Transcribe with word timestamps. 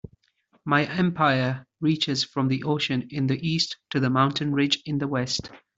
My 0.65 0.85
empire 0.85 1.67
reaches 1.79 2.23
from 2.23 2.47
the 2.47 2.63
ocean 2.63 3.09
in 3.11 3.27
the 3.27 3.37
East 3.47 3.77
to 3.91 3.99
the 3.99 4.09
mountain 4.09 4.51
ridge 4.51 4.81
in 4.83 4.97
the 4.97 5.07
West. 5.07 5.51